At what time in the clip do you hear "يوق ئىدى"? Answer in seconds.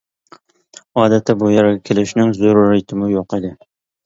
3.15-3.55